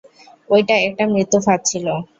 ঐটা 0.49 0.75
একটা 0.87 1.03
মৃত্যু 1.13 1.37
ফাঁদ 1.45 1.59
ছিলো। 1.65 1.93